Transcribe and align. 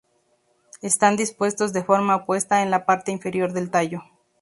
Están 0.81 1.15
dispuestos 1.15 1.73
de 1.73 1.83
forma 1.83 2.15
opuesta 2.15 2.63
en 2.63 2.71
la 2.71 2.87
parte 2.87 3.11
inferior 3.11 3.53
del 3.53 3.69
tallo. 3.69 4.01